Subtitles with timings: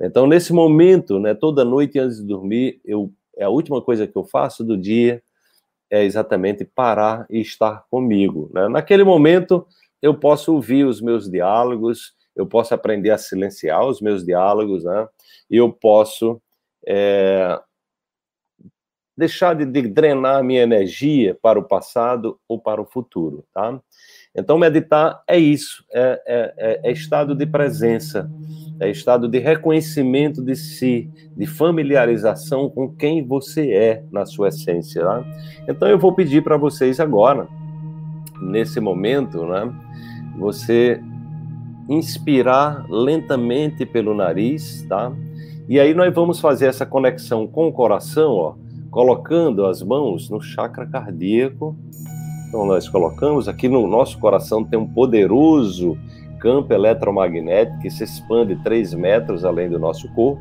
[0.00, 4.16] Então, nesse momento, né, toda noite antes de dormir, eu, é a última coisa que
[4.16, 5.22] eu faço do dia
[5.90, 8.50] é exatamente parar e estar comigo.
[8.52, 8.68] Né?
[8.68, 9.66] Naquele momento,
[10.02, 15.08] eu posso ouvir os meus diálogos, eu posso aprender a silenciar os meus diálogos, né?
[15.48, 16.42] E eu posso
[16.86, 17.60] é,
[19.16, 23.80] deixar de, de drenar minha energia para o passado ou para o futuro, tá?
[24.36, 28.28] Então, meditar é isso, é, é, é, é, estado de presença,
[28.80, 35.02] é estado de reconhecimento de si, de familiarização com quem você é na sua essência.
[35.02, 35.24] Tá?
[35.68, 37.46] Então, eu vou pedir para vocês agora,
[38.40, 39.72] nesse momento, né,
[40.36, 41.00] você
[41.88, 45.12] inspirar lentamente pelo nariz, tá?
[45.68, 48.54] E aí nós vamos fazer essa conexão com o coração, ó,
[48.90, 51.76] colocando as mãos no chakra cardíaco.
[52.54, 55.98] Então nós colocamos aqui no nosso coração tem um poderoso
[56.38, 60.40] campo eletromagnético que se expande 3 metros além do nosso corpo.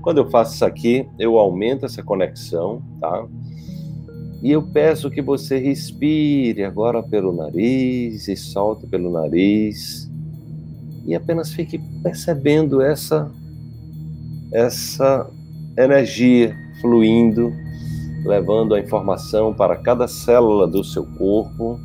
[0.00, 3.26] Quando eu faço isso aqui, eu aumento essa conexão, tá?
[4.40, 10.08] E eu peço que você respire agora pelo nariz e solte pelo nariz.
[11.04, 13.28] E apenas fique percebendo essa
[14.52, 15.28] essa
[15.76, 17.52] energia fluindo
[18.24, 21.80] levando a informação para cada célula do seu corpo.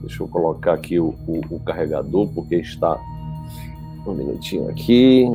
[0.00, 2.98] Deixa eu colocar aqui o, o, o carregador, porque está
[4.06, 5.30] um minutinho aqui.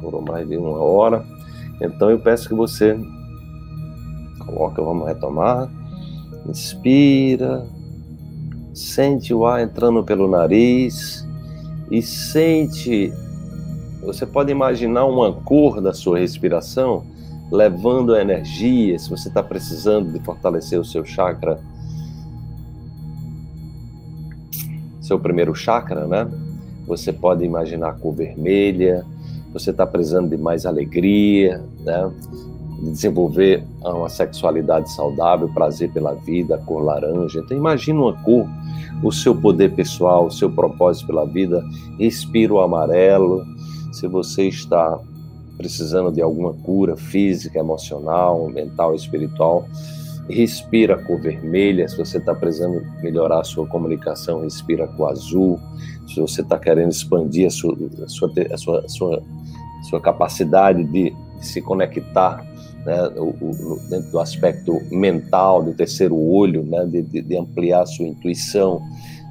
[0.00, 1.24] Foram mais de uma hora.
[1.80, 2.98] Então eu peço que você
[4.44, 5.70] coloca, vamos retomar.
[6.46, 7.66] Inspira,
[8.74, 11.26] sente o ar entrando pelo nariz
[11.90, 13.12] e sente.
[14.02, 17.13] Você pode imaginar uma cor da sua respiração
[17.50, 21.60] levando a energia, se você está precisando de fortalecer o seu chakra,
[25.00, 26.28] seu primeiro chakra, né?
[26.86, 29.04] Você pode imaginar a cor vermelha,
[29.52, 32.10] você está precisando de mais alegria, né?
[32.80, 37.40] De desenvolver uma sexualidade saudável, prazer pela vida, cor laranja.
[37.40, 38.46] Então imagine uma cor,
[39.02, 41.62] o seu poder pessoal, o seu propósito pela vida,
[41.98, 43.44] inspira o amarelo.
[43.92, 44.98] Se você está
[45.56, 49.66] precisando de alguma cura física, emocional, mental, espiritual,
[50.28, 51.88] respira com vermelha.
[51.88, 55.58] Se você está precisando melhorar a sua comunicação, respira com azul.
[56.08, 59.22] Se você está querendo expandir a sua, a sua, a sua, a sua,
[59.88, 62.44] sua capacidade de, se conectar
[62.84, 62.96] né,
[63.90, 68.82] dentro do aspecto mental, do terceiro olho, né, de, de ampliar a sua intuição,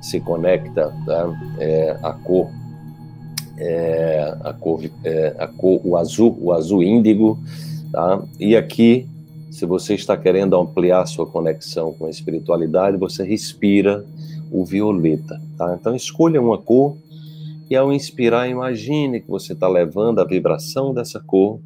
[0.02, 2.50] se conecta né, é, a cor
[3.58, 7.40] é, a cor, é, a cor, o azul, o azul índigo,
[7.92, 8.24] tá?
[8.40, 9.08] E aqui,
[9.52, 14.06] se você está querendo ampliar sua conexão com a espiritualidade, você respira
[14.52, 15.78] o violeta, tá?
[15.80, 16.96] Então escolha uma cor
[17.70, 21.60] e ao inspirar, imagine que você está levando a vibração dessa cor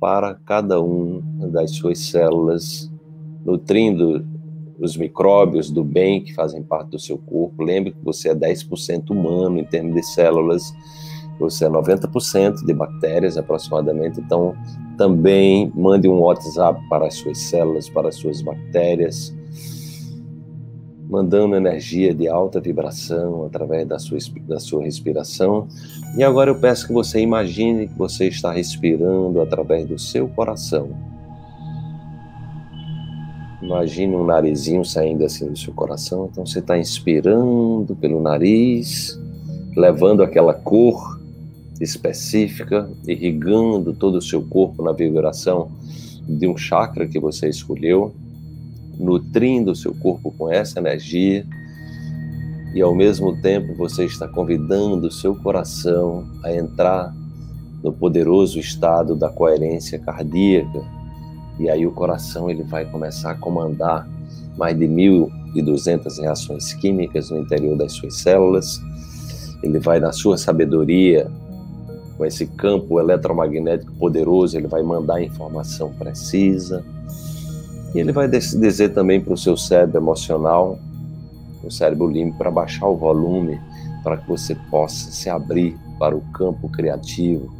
[0.00, 2.90] para cada um das suas células,
[3.44, 4.24] nutrindo
[4.84, 7.62] os micróbios do bem que fazem parte do seu corpo.
[7.62, 10.72] Lembre que você é 10% humano em termos de células,
[11.38, 14.20] você é 90% de bactérias aproximadamente.
[14.20, 14.54] Então,
[14.96, 19.34] também mande um WhatsApp para as suas células, para as suas bactérias,
[21.08, 25.66] mandando energia de alta vibração através da sua, da sua respiração.
[26.16, 31.13] E agora eu peço que você imagine que você está respirando através do seu coração
[33.62, 36.28] Imagine um narizinho saindo assim do seu coração.
[36.30, 39.18] Então você está inspirando pelo nariz,
[39.76, 41.18] levando aquela cor
[41.80, 45.70] específica, irrigando todo o seu corpo na vibração
[46.28, 48.14] de um chakra que você escolheu,
[48.98, 51.46] nutrindo o seu corpo com essa energia.
[52.74, 57.14] E ao mesmo tempo você está convidando o seu coração a entrar
[57.82, 60.82] no poderoso estado da coerência cardíaca,
[61.58, 64.08] e aí o coração ele vai começar a comandar
[64.56, 68.80] mais de 1.200 reações químicas no interior das suas células.
[69.62, 71.30] Ele vai, na sua sabedoria,
[72.16, 76.84] com esse campo eletromagnético poderoso, ele vai mandar informação precisa.
[77.94, 80.78] E ele vai dizer também para o seu cérebro emocional,
[81.62, 83.60] o cérebro límbico, para baixar o volume,
[84.02, 87.50] para que você possa se abrir para o campo criativo,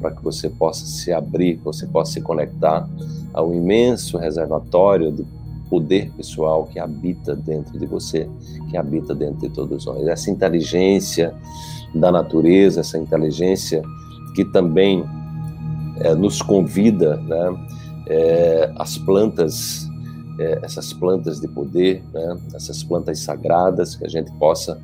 [0.00, 2.88] para que você possa se abrir, você possa se conectar
[3.32, 5.24] ao imenso reservatório de
[5.68, 8.28] poder pessoal que habita dentro de você,
[8.70, 10.06] que habita dentro de todos nós.
[10.06, 11.34] Essa inteligência
[11.94, 13.82] da natureza, essa inteligência
[14.34, 15.04] que também
[16.00, 17.66] é, nos convida, né?
[18.08, 19.88] É, as plantas
[20.38, 22.36] é, essas plantas de poder, né?
[22.54, 24.78] essas plantas sagradas, que a gente possa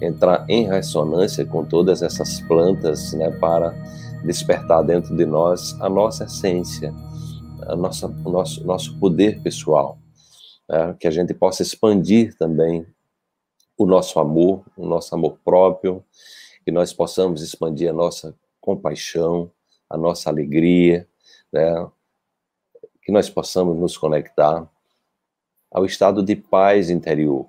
[0.00, 3.30] entrar em ressonância com todas essas plantas né?
[3.30, 3.74] para
[4.24, 6.94] despertar dentro de nós a nossa essência,
[7.66, 9.98] a nossa, o nosso, nosso poder pessoal,
[10.68, 10.94] né?
[10.98, 12.86] que a gente possa expandir também
[13.76, 16.04] o nosso amor, o nosso amor próprio,
[16.64, 19.50] que nós possamos expandir a nossa compaixão,
[19.88, 21.06] a nossa alegria,
[21.52, 21.88] né?
[23.02, 24.68] que nós possamos nos conectar
[25.70, 27.46] ao estado de paz interior,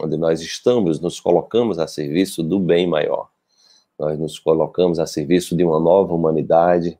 [0.00, 3.30] onde nós estamos, nos colocamos a serviço do bem maior.
[3.98, 6.98] Nós nos colocamos a serviço de uma nova humanidade,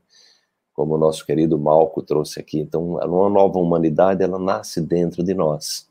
[0.73, 2.59] como o nosso querido Malco trouxe aqui.
[2.59, 5.87] Então, uma nova humanidade, ela nasce dentro de nós,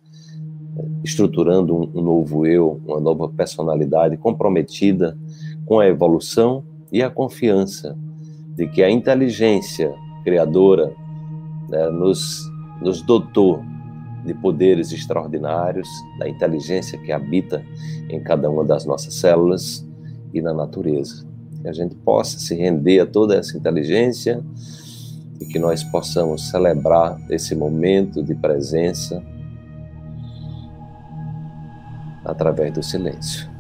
[1.04, 5.16] estruturando um novo eu, uma nova personalidade comprometida
[5.68, 7.96] com a evolução e a confiança
[8.56, 9.94] de que a inteligência
[10.24, 10.92] criadora
[11.70, 12.50] né, nos,
[12.82, 13.62] nos dotou
[14.26, 15.88] de poderes extraordinários,
[16.18, 17.64] da inteligência que habita
[18.10, 19.85] em cada uma das nossas células
[20.36, 21.26] e na natureza.
[21.62, 24.44] Que a gente possa se render a toda essa inteligência
[25.40, 29.24] e que nós possamos celebrar esse momento de presença
[32.24, 33.55] através do silêncio.